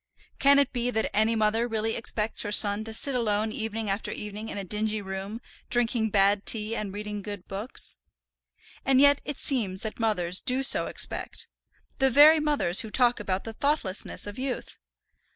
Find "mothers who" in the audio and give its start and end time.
12.39-12.89